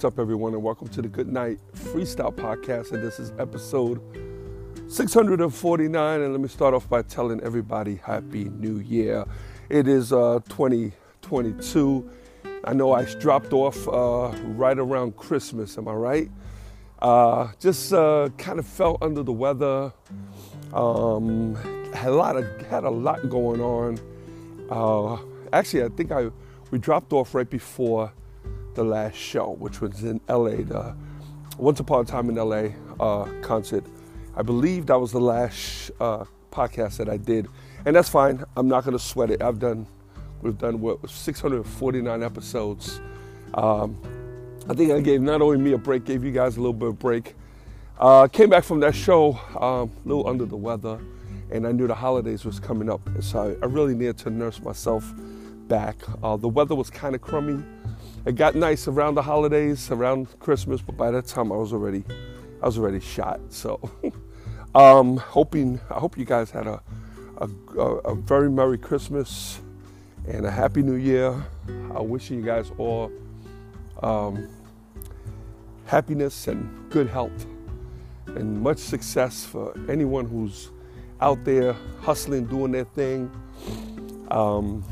[0.00, 2.92] What's up, everyone, and welcome to the Good Night Freestyle Podcast.
[2.92, 4.00] And this is episode
[4.88, 6.20] 649.
[6.22, 9.26] And let me start off by telling everybody Happy New Year.
[9.68, 12.10] It is uh, 2022.
[12.64, 16.30] I know I dropped off uh, right around Christmas, am I right?
[17.00, 19.92] Uh, just uh, kind of felt under the weather.
[20.72, 21.56] Um,
[21.92, 23.98] had a lot of had a lot going on.
[24.70, 25.18] Uh,
[25.52, 26.30] actually, I think I
[26.70, 28.10] we dropped off right before
[28.74, 30.94] the last show, which was in LA, the
[31.58, 32.68] Once Upon a Time in LA
[32.98, 33.84] uh, concert.
[34.36, 37.48] I believe that was the last uh, podcast that I did,
[37.84, 38.44] and that's fine.
[38.56, 39.42] I'm not going to sweat it.
[39.42, 39.86] I've done,
[40.42, 43.00] we've done what 649 episodes.
[43.54, 44.00] Um,
[44.68, 46.88] I think I gave not only me a break, gave you guys a little bit
[46.88, 47.34] of break.
[47.98, 51.00] Uh, came back from that show um, a little under the weather,
[51.50, 54.60] and I knew the holidays was coming up, so I, I really needed to nurse
[54.60, 55.12] myself
[55.68, 55.96] back.
[56.22, 57.62] Uh, the weather was kind of crummy.
[58.26, 62.04] It got nice around the holidays, around Christmas, but by that time I was already,
[62.62, 63.40] I was already shot.
[63.48, 63.80] So,
[64.74, 66.82] um, hoping, I hope you guys had a,
[67.38, 69.60] a, a very merry Christmas
[70.28, 71.34] and a happy New Year.
[71.94, 73.10] I wish you guys all
[74.02, 74.48] um,
[75.86, 77.46] happiness and good health
[78.26, 80.70] and much success for anyone who's
[81.20, 83.30] out there hustling, doing their thing.
[84.30, 84.84] Um,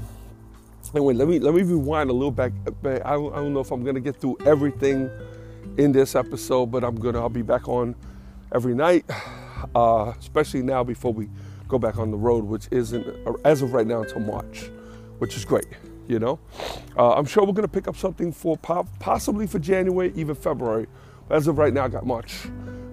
[0.94, 2.52] Anyway, let me let me rewind a little back.
[2.84, 5.10] I don't, I don't know if I'm gonna get through everything
[5.76, 7.20] in this episode, but I'm gonna.
[7.20, 7.94] I'll be back on
[8.54, 9.04] every night,
[9.74, 11.28] uh, especially now before we
[11.68, 13.06] go back on the road, which isn't
[13.44, 14.70] as of right now until March,
[15.18, 15.66] which is great.
[16.06, 16.40] You know,
[16.96, 20.86] uh, I'm sure we're gonna pick up something for possibly for January, even February.
[21.28, 22.32] But as of right now, I got March,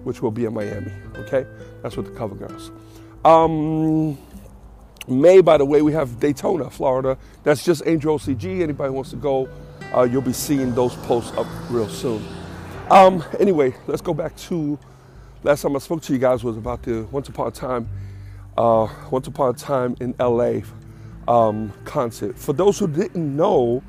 [0.04, 0.92] which will be in Miami.
[1.16, 1.46] Okay,
[1.82, 2.70] that's with the cover girls.
[3.24, 4.18] Um,
[5.08, 7.16] May, by the way, we have Daytona, Florida.
[7.44, 8.62] That's just Angel OCG.
[8.62, 9.48] Anybody wants to go,
[9.94, 12.26] uh, you'll be seeing those posts up real soon.
[12.90, 14.78] Um, anyway, let's go back to
[15.42, 17.88] last time I spoke to you guys was about the Once Upon a Time,
[18.58, 20.60] uh, Once Upon a Time in LA
[21.28, 22.38] um, concert.
[22.38, 23.82] For those who didn't know,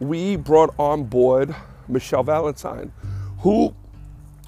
[0.00, 1.54] we brought on board
[1.88, 2.92] Michelle Valentine,
[3.38, 3.74] who,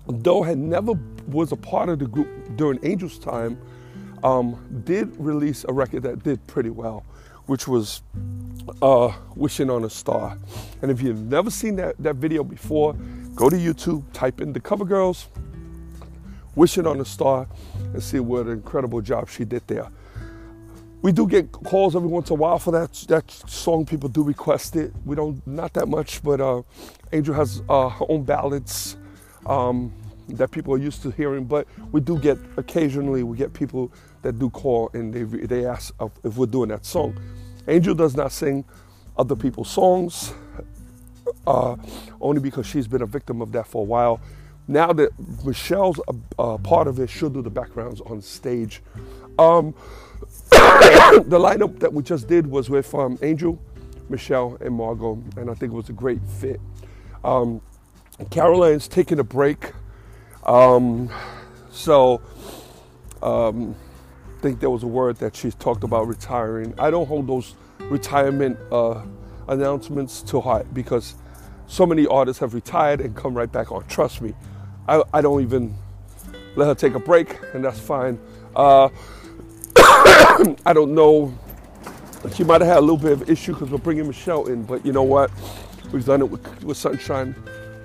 [0.07, 0.93] though had never
[1.29, 3.59] was a part of the group during Angel's time,
[4.25, 7.05] um, did release a record that did pretty well,
[7.47, 8.03] which was
[8.83, 10.37] uh, Wishing on a Star.
[10.83, 12.95] And if you've never seen that, that video before,
[13.35, 15.29] go to YouTube, type in the cover girls,
[16.55, 17.47] Wishing on a Star,
[17.93, 19.89] and see what an incredible job she did there.
[21.01, 23.87] We do get calls every once in a while for that that song.
[23.87, 24.93] People do request it.
[25.05, 26.63] We don't not that much, but uh,
[27.13, 28.97] Angel has uh, her own ballads.
[29.47, 29.93] Um,
[30.29, 34.39] that people are used to hearing, but we do get occasionally we get people that
[34.39, 35.95] do call and they they ask
[36.25, 37.19] if we're doing that song.
[37.67, 38.65] Angel does not sing
[39.17, 40.33] other people's songs,
[41.47, 41.77] uh,
[42.21, 44.21] only because she's been a victim of that for a while.
[44.67, 45.11] Now that
[45.45, 48.83] Michelle's a, a part of it, she'll do the backgrounds on stage.
[49.39, 49.75] Um,
[50.51, 53.59] the lineup that we just did was with um, Angel,
[54.09, 56.61] Michelle, and Margot, and I think it was a great fit.
[57.25, 57.61] Um,
[58.31, 59.73] Caroline's taking a break
[60.45, 61.11] um,
[61.71, 62.21] so,
[63.23, 63.75] um,
[64.39, 66.75] I think there was a word that she talked about retiring.
[66.79, 69.03] I don't hold those retirement uh,
[69.49, 71.15] announcements to heart because
[71.67, 73.87] so many artists have retired and come right back on.
[73.89, 74.35] Trust me,
[74.87, 75.75] I, I don't even
[76.57, 78.19] let her take a break, and that's fine.
[78.55, 78.89] Uh,
[79.77, 81.37] I don't know.
[82.35, 84.85] She might have had a little bit of issue because we're bringing Michelle in, but
[84.85, 85.31] you know what?
[85.93, 87.35] We've done it with, with Sunshine.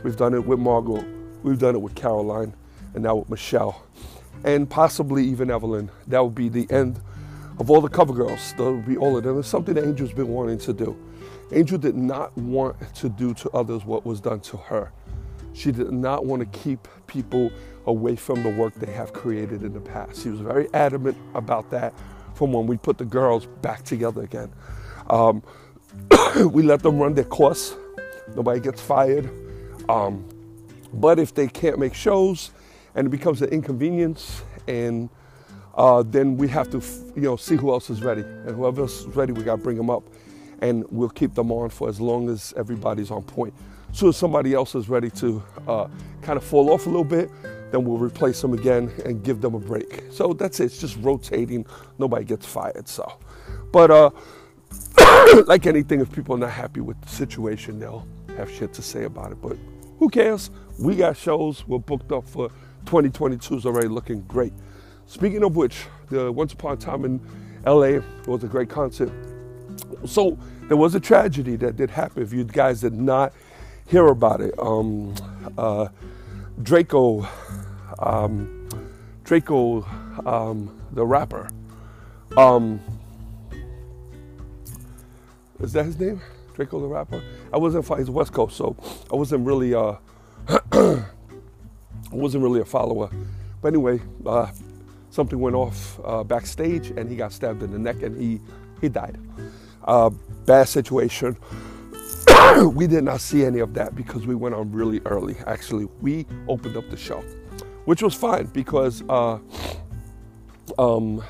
[0.03, 1.05] We've done it with Margot.
[1.43, 2.53] We've done it with Caroline
[2.93, 3.83] and now with Michelle
[4.43, 5.89] and possibly even Evelyn.
[6.07, 6.99] That would be the end
[7.59, 8.53] of all the cover girls.
[8.57, 9.39] That would be all of them.
[9.39, 10.97] It's something that Angel's been wanting to do.
[11.51, 14.91] Angel did not want to do to others what was done to her.
[15.53, 17.51] She did not want to keep people
[17.85, 20.23] away from the work they have created in the past.
[20.23, 21.93] She was very adamant about that
[22.33, 24.51] from when we put the girls back together again.
[25.09, 25.43] Um,
[26.51, 27.75] we let them run their course.
[28.35, 29.29] Nobody gets fired.
[29.89, 30.27] Um,
[30.93, 32.51] but if they can't make shows
[32.95, 35.09] and it becomes an inconvenience and
[35.75, 36.81] uh, then we have to,
[37.15, 38.21] you know, see who else is ready.
[38.21, 40.03] And whoever else is ready, we got to bring them up.
[40.61, 43.53] And we'll keep them on for as long as everybody's on point.
[43.91, 45.87] So if somebody else is ready to uh,
[46.21, 47.29] kind of fall off a little bit,
[47.71, 50.03] then we'll replace them again and give them a break.
[50.11, 50.65] So that's it.
[50.65, 51.65] It's just rotating.
[51.97, 52.87] Nobody gets fired.
[52.87, 53.19] So,
[53.71, 54.11] but uh,
[55.47, 58.07] like anything, if people are not happy with the situation, they'll
[58.37, 59.41] have shit to say about it.
[59.41, 59.57] But
[60.03, 60.51] who cares?
[60.77, 61.65] We got shows.
[61.65, 62.49] We're booked up for
[62.87, 64.51] 2022 is already looking great.
[65.05, 67.21] Speaking of which, the Once Upon a Time in
[67.65, 69.13] LA was a great concert.
[70.05, 72.21] So there was a tragedy that did happen.
[72.21, 73.31] If you guys did not
[73.87, 75.15] hear about it, um,
[75.57, 75.87] uh,
[76.61, 77.25] Drakeo,
[77.99, 78.67] um,
[79.23, 81.47] Drakeo, um, the rapper,
[82.35, 82.81] um,
[85.61, 86.21] is that his name?
[86.55, 87.23] Drakeo the rapper.
[87.51, 87.85] I wasn't.
[87.97, 88.75] He's West Coast, so
[89.11, 89.73] I wasn't really.
[89.73, 89.95] Uh,
[90.71, 91.03] I
[92.11, 93.09] wasn't really a follower.
[93.61, 94.51] But anyway, uh,
[95.09, 98.39] something went off uh, backstage, and he got stabbed in the neck, and he
[98.81, 99.17] he died.
[99.83, 100.09] Uh,
[100.45, 101.37] bad situation.
[102.73, 105.35] we did not see any of that because we went on really early.
[105.47, 107.21] Actually, we opened up the show,
[107.85, 109.39] which was fine because uh,
[110.77, 111.23] um,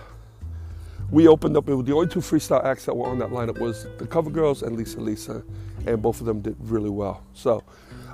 [1.14, 1.70] we opened up.
[1.70, 4.32] It was the only two freestyle acts that were on that lineup was the Cover
[4.32, 5.44] Girls and Lisa Lisa,
[5.86, 7.24] and both of them did really well.
[7.36, 7.64] So,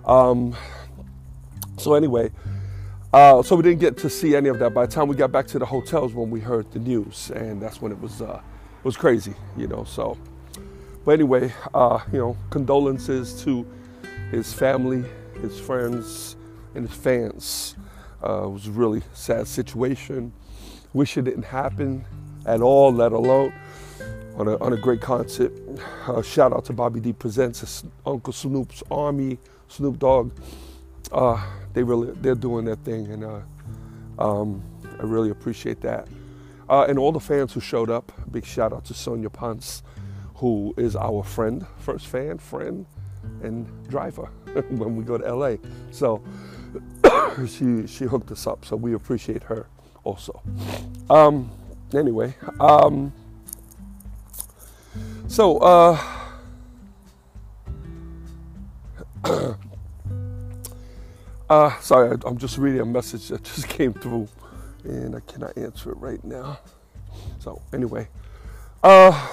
[0.06, 0.54] um,
[1.78, 2.30] so anyway,
[3.14, 4.74] uh, so we didn't get to see any of that.
[4.74, 7.62] By the time we got back to the hotels, when we heard the news, and
[7.62, 8.42] that's when it was uh,
[8.80, 9.86] it was crazy, you know.
[9.86, 10.18] So,
[11.06, 13.66] but anyway, uh, you know, condolences to
[14.30, 15.06] his family,
[15.42, 16.36] his friends,
[16.76, 17.78] and his fans.
[18.22, 20.34] Uh, it was a really sad situation.
[20.92, 22.04] Wish it didn't happen
[22.46, 23.54] at all, let alone
[24.36, 25.52] on a, on a great concert.
[26.08, 29.38] Uh, shout out to Bobby D Presents, Uncle Snoop's Army,
[29.68, 30.32] Snoop Dogg.
[31.12, 31.44] Uh,
[31.74, 33.42] they really they're doing their thing, and uh,
[34.18, 34.64] um,
[35.00, 36.08] I really appreciate that.
[36.70, 38.12] Uh, and all the fans who showed up.
[38.32, 39.82] Big shout out to Sonia Ponce,
[40.36, 42.86] who is our friend, first fan, friend,
[43.42, 44.26] and driver
[44.70, 45.56] when we go to LA.
[45.92, 46.24] So
[47.48, 48.66] she she hooked us up.
[48.66, 49.68] So we appreciate her
[50.04, 50.42] also.
[51.10, 51.50] Um,
[51.94, 53.14] anyway, um,
[55.28, 56.02] so uh,
[61.50, 64.28] uh, sorry, I'm just reading a message that just came through,
[64.84, 66.60] and I cannot answer it right now.
[67.40, 68.08] So anyway,
[68.84, 69.28] uh,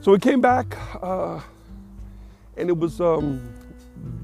[0.00, 1.40] so we came back, uh,
[2.56, 3.40] and it was um,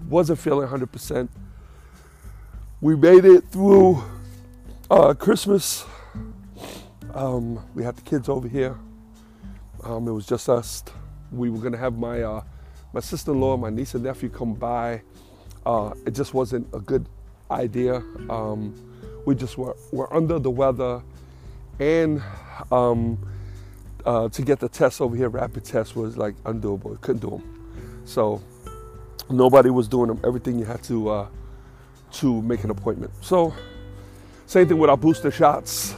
[0.09, 1.29] wasn't feeling 100%.
[2.81, 4.03] We made it through
[4.91, 5.85] uh, Christmas
[7.15, 8.77] um, we had the kids over here.
[9.85, 10.83] Um, it was just us.
[11.31, 12.43] We were gonna have my uh,
[12.93, 15.03] my sister-in-law, my niece and nephew come by.
[15.65, 17.07] Uh, it just wasn't a good
[17.51, 17.97] idea.
[18.31, 18.75] Um,
[19.27, 21.03] we just were, were under the weather,
[21.79, 22.23] and
[22.73, 23.19] um,
[24.07, 26.99] uh, to get the test over here, rapid test was like undoable.
[27.01, 28.03] Couldn't do them.
[28.07, 28.43] So
[29.31, 30.21] nobody was doing them.
[30.25, 31.29] Everything you had to uh,
[32.13, 33.13] to make an appointment.
[33.21, 33.55] So
[34.47, 35.95] same thing with our booster shots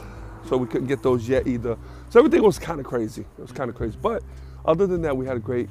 [0.51, 1.77] so we couldn't get those yet either.
[2.09, 3.21] So everything was kind of crazy.
[3.21, 4.21] It was kind of crazy, but
[4.65, 5.69] other than that, we had a great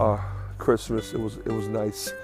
[0.00, 0.16] uh,
[0.56, 1.12] Christmas.
[1.12, 2.14] It was it was nice,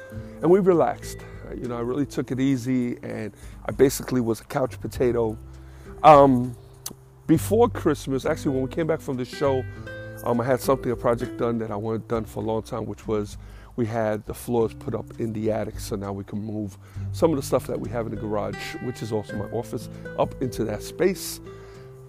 [0.41, 1.19] and we relaxed.
[1.55, 3.35] You know, I really took it easy, and
[3.67, 5.37] I basically was a couch potato.
[6.03, 6.57] Um,
[7.27, 9.62] before Christmas, actually, when we came back from the show,
[10.25, 12.87] um, I had something, a project done that I wanted done for a long time,
[12.87, 13.37] which was
[13.77, 16.79] we had the floors put up in the attic, so now we can move
[17.12, 19.91] some of the stuff that we have in the garage, which is also my office,
[20.19, 21.41] up into that space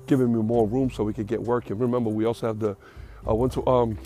[0.10, 1.78] giving me more room so we could get working.
[1.78, 2.76] Remember, we also have the
[3.28, 3.98] uh, to um,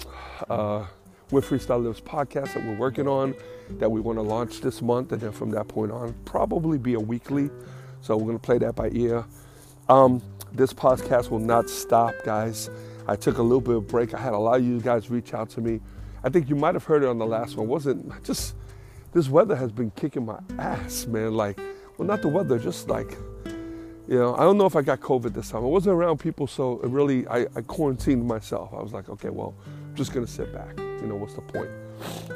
[0.49, 0.85] uh,
[1.31, 3.33] with Freestyle Lives podcast that we're working on
[3.79, 6.95] that we want to launch this month, and then from that point on, probably be
[6.95, 7.49] a weekly.
[8.01, 9.23] So we're gonna play that by ear.
[9.87, 12.69] Um, this podcast will not stop, guys.
[13.07, 14.13] I took a little bit of break.
[14.13, 15.79] I had a lot of you guys reach out to me.
[16.21, 17.67] I think you might have heard it on the last one.
[17.67, 18.55] wasn't just
[19.13, 21.33] this weather has been kicking my ass, man.
[21.33, 21.57] Like,
[21.97, 23.17] well, not the weather, just like
[24.07, 25.63] you know, I don't know if I got COVID this time.
[25.63, 28.73] I wasn't around people, so it really, I, I quarantined myself.
[28.73, 30.77] I was like, okay, well, I'm just gonna sit back.
[30.77, 31.69] You know, what's the point?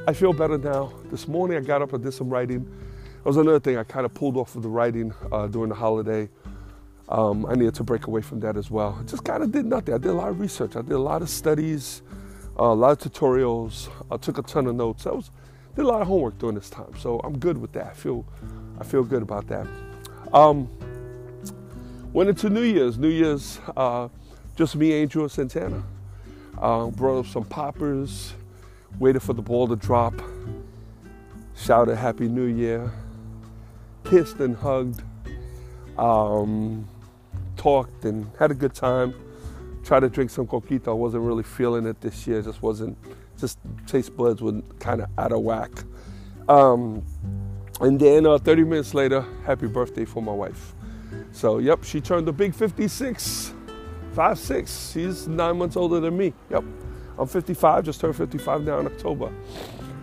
[0.08, 0.94] I feel better now.
[1.12, 2.64] This morning I got up and did some writing.
[2.64, 5.76] That was another thing I kind of pulled off of the writing uh, during the
[5.76, 6.30] holiday.
[7.10, 9.02] Um, I needed to break away from that as well.
[9.06, 9.94] Just kind of did nothing.
[9.94, 10.76] I did a lot of research.
[10.76, 12.02] I did a lot of studies,
[12.60, 13.90] uh, a lot of tutorials.
[14.12, 15.06] I took a ton of notes.
[15.06, 15.32] I was
[15.76, 17.88] did a lot of homework during this time, so I'm good with that.
[17.88, 18.26] I feel
[18.80, 19.68] I feel good about that.
[20.34, 20.70] Um,
[22.18, 22.98] Went into New Year's.
[22.98, 24.08] New Year's, uh,
[24.56, 25.84] just me, Angel, and Santana.
[26.58, 28.34] Uh, brought up some poppers,
[28.98, 30.16] waited for the ball to drop,
[31.56, 32.92] shouted Happy New Year,
[34.04, 35.04] kissed and hugged.
[36.00, 36.88] Um,
[37.56, 39.14] talked and had a good time.
[39.84, 40.88] Tried to drink some coquito.
[40.88, 42.42] I wasn't really feeling it this year.
[42.42, 42.98] Just wasn't.
[43.40, 45.70] Just taste buds were kind of out of whack.
[46.50, 47.04] Um,
[47.80, 50.74] and then uh, 30 minutes later, happy birthday for my wife.
[51.32, 53.54] So, yep, she turned a big 56,
[54.14, 54.92] 5, 6.
[54.92, 56.34] She's nine months older than me.
[56.50, 56.64] Yep,
[57.20, 59.32] I'm 55, just turned 55 now in October.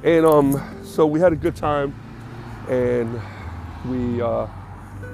[0.02, 1.94] And um, so we had a good time,
[2.68, 3.20] and
[3.86, 4.46] we uh,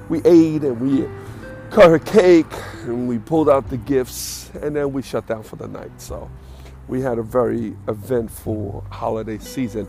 [0.08, 1.06] we ate and we
[1.70, 2.52] cut her cake
[2.84, 5.92] and we pulled out the gifts, and then we shut down for the night.
[6.00, 6.30] So
[6.88, 9.86] we had a very eventful holiday season.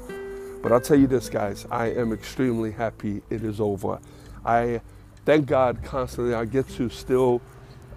[0.62, 4.00] But I'll tell you this, guys, I am extremely happy it is over.
[4.46, 4.82] I
[5.26, 7.42] thank God constantly I get to still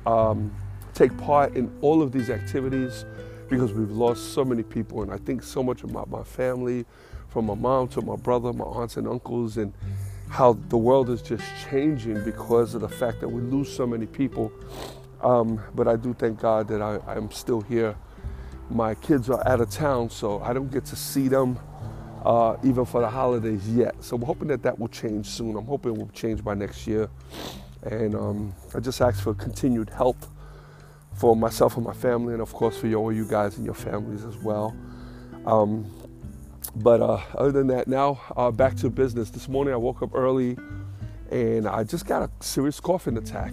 [0.07, 0.55] um,
[0.93, 3.05] take part in all of these activities
[3.49, 5.03] because we've lost so many people.
[5.03, 6.85] And I think so much about my family,
[7.29, 9.73] from my mom to my brother, my aunts and uncles, and
[10.29, 14.07] how the world is just changing because of the fact that we lose so many
[14.07, 14.53] people.
[15.23, 17.97] Um, but I do thank God that I, I'm still here.
[18.71, 21.59] My kids are out of town, so I don't get to see them
[22.25, 23.95] uh, even for the holidays yet.
[24.03, 25.57] So we're hoping that that will change soon.
[25.57, 27.09] I'm hoping it will change by next year.
[27.83, 30.29] And um, I just ask for continued health
[31.15, 34.25] for myself and my family, and of course for all you guys and your families
[34.25, 34.75] as well.
[35.47, 35.91] Um,
[36.77, 39.31] but uh, other than that, now uh, back to business.
[39.31, 40.57] This morning I woke up early
[41.31, 43.53] and I just got a serious coughing attack.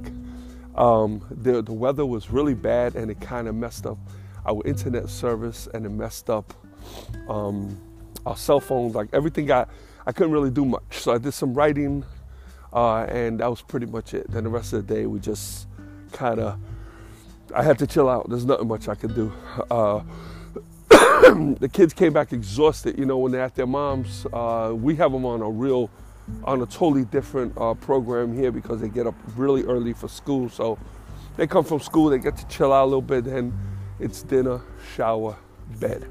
[0.75, 3.97] Um, the, the weather was really bad and it kind of messed up
[4.45, 6.53] our internet service and it messed up
[7.27, 7.77] um,
[8.25, 9.69] our cell phones, like everything got,
[10.05, 10.99] I couldn't really do much.
[10.99, 12.03] So I did some writing,
[12.73, 14.29] uh, and that was pretty much it.
[14.29, 15.67] Then the rest of the day, we just
[16.11, 16.59] kind of,
[17.53, 18.29] I had to chill out.
[18.29, 19.31] There's nothing much I could do.
[19.69, 20.03] Uh,
[20.89, 24.25] the kids came back exhausted, you know, when they're at their mom's.
[24.31, 25.89] Uh, we have them on a real,
[26.43, 30.49] on a totally different uh, program here because they get up really early for school.
[30.49, 30.77] So
[31.37, 33.57] they come from school, they get to chill out a little bit, then
[33.99, 34.61] it's dinner,
[34.95, 35.37] shower,
[35.79, 36.07] bed.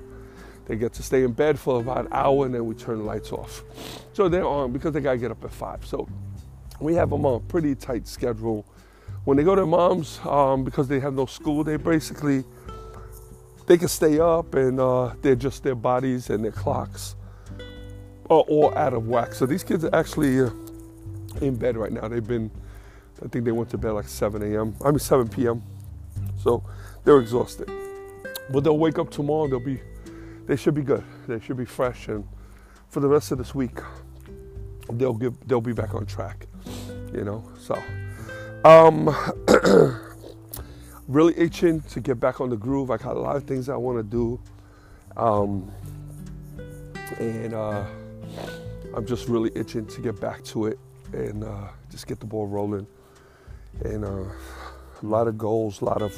[0.70, 3.02] They get to stay in bed for about an hour and then we turn the
[3.04, 3.64] lights off.
[4.12, 5.84] So they're on because they got to get up at five.
[5.84, 6.08] So
[6.78, 8.64] we have them on a pretty tight schedule.
[9.24, 12.44] When they go to mom's, um, because they have no school, they basically
[13.66, 17.16] they can stay up and uh, they're just their bodies and their clocks
[18.26, 19.34] are all out of whack.
[19.34, 20.50] So these kids are actually uh,
[21.40, 22.06] in bed right now.
[22.06, 22.48] They've been,
[23.20, 24.76] I think they went to bed like 7 a.m.
[24.84, 25.64] I mean 7 p.m.
[26.44, 26.62] So
[27.02, 27.68] they're exhausted.
[28.50, 29.48] But they'll wake up tomorrow.
[29.48, 29.80] They'll be
[30.50, 31.04] they should be good.
[31.28, 32.26] They should be fresh, and
[32.88, 33.78] for the rest of this week,
[34.90, 36.48] they'll give they'll be back on track.
[37.14, 37.80] You know, so
[38.64, 39.14] um,
[41.06, 42.90] really itching to get back on the groove.
[42.90, 44.40] I got a lot of things I want to do,
[45.16, 45.70] um,
[47.20, 47.84] and uh,
[48.96, 50.80] I'm just really itching to get back to it
[51.12, 52.88] and uh, just get the ball rolling.
[53.84, 56.12] And uh, a lot of goals, a lot of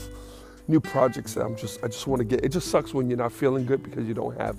[0.68, 2.44] new projects that I'm just I just want to get.
[2.44, 4.56] It just sucks when you're not feeling good because you don't have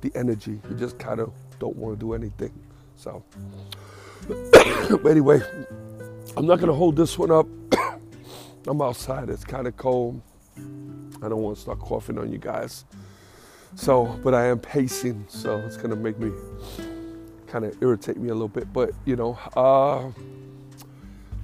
[0.00, 0.60] the energy.
[0.68, 2.52] You just kind of don't want to do anything.
[2.96, 3.22] So,
[4.28, 5.40] but anyway,
[6.36, 7.46] I'm not gonna hold this one up.
[8.66, 9.30] I'm outside.
[9.30, 10.20] It's kind of cold.
[11.22, 12.84] I don't want to start coughing on you guys.
[13.74, 16.32] So, but I am pacing, so it's gonna make me
[17.46, 18.72] kind of irritate me a little bit.
[18.72, 20.10] But you know, uh,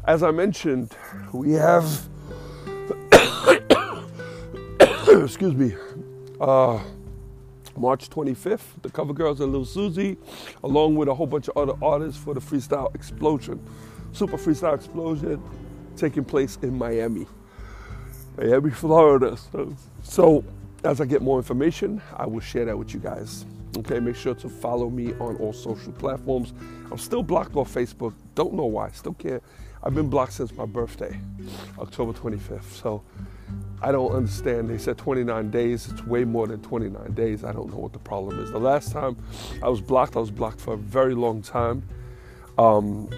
[0.04, 0.94] as I mentioned,
[1.32, 2.08] we have
[5.24, 5.74] excuse me,
[6.40, 6.80] uh,
[7.76, 10.16] March 25th, the cover girls and Lil Susie,
[10.64, 13.60] along with a whole bunch of other artists for the Freestyle Explosion,
[14.12, 15.42] Super Freestyle Explosion,
[15.96, 17.26] taking place in Miami,
[18.38, 19.36] Miami, Florida.
[19.36, 20.44] So, so
[20.84, 23.44] as I get more information, I will share that with you guys.
[23.78, 26.54] Okay, make sure to follow me on all social platforms.
[26.90, 28.14] I'm still blocked off Facebook.
[28.34, 28.90] Don't know why.
[28.92, 29.42] Still can't.
[29.84, 31.18] I've been blocked since my birthday,
[31.78, 32.70] October 25th.
[32.82, 33.02] So
[33.80, 34.70] I don't understand.
[34.70, 35.88] They said 29 days.
[35.88, 37.42] It's way more than 29 days.
[37.42, 38.52] I don't know what the problem is.
[38.52, 39.16] The last time
[39.60, 41.82] I was blocked, I was blocked for a very long time.
[42.58, 43.10] Um,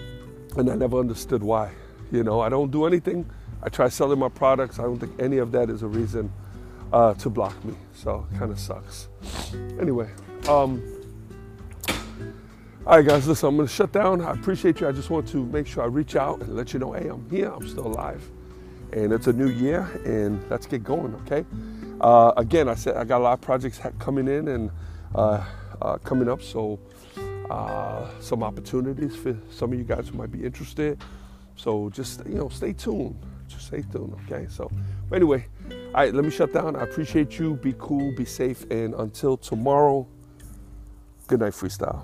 [0.57, 1.71] and I never understood why.
[2.11, 3.29] You know, I don't do anything.
[3.61, 4.79] I try selling my products.
[4.79, 6.31] I don't think any of that is a reason
[6.91, 7.75] uh, to block me.
[7.93, 9.07] So it kind of sucks.
[9.79, 10.09] Anyway,
[10.47, 10.83] um,
[12.87, 14.21] all right, guys, listen, I'm going to shut down.
[14.21, 14.87] I appreciate you.
[14.87, 17.29] I just want to make sure I reach out and let you know, hey, I'm
[17.29, 17.49] here.
[17.49, 18.21] I'm still alive
[18.95, 21.45] and it's a new year, and let's get going, okay?
[21.99, 24.71] Uh, again, I said I got a lot of projects coming in and
[25.13, 25.43] uh,
[25.81, 26.79] uh, coming up, so
[27.49, 31.03] uh, some opportunities for some of you guys who might be interested.
[31.57, 33.17] So just you know, stay tuned.
[33.47, 34.47] Just stay tuned, okay?
[34.49, 34.71] So
[35.13, 36.75] anyway, all right, let me shut down.
[36.75, 37.55] I appreciate you.
[37.55, 40.07] Be cool, be safe, and until tomorrow,
[41.27, 42.03] good night, freestyle.